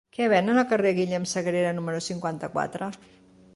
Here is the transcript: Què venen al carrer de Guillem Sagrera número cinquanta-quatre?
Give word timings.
Què 0.17 0.27
venen 0.31 0.61
al 0.61 0.65
carrer 0.71 0.93
de 0.93 0.93
Guillem 1.01 1.27
Sagrera 1.33 1.75
número 1.81 2.01
cinquanta-quatre? 2.09 2.91